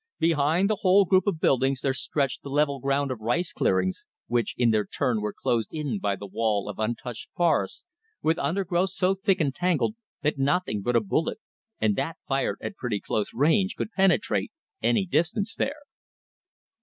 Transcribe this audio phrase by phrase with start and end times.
[0.17, 4.55] Behind the whole group of buildings there stretched the level ground of rice clearings, which
[4.57, 7.83] in their turn were closed in by the wall of untouched forests
[8.19, 9.93] with undergrowth so thick and tangled
[10.23, 11.37] that nothing but a bullet
[11.79, 14.51] and that fired at pretty close range could penetrate
[14.81, 15.83] any distance there.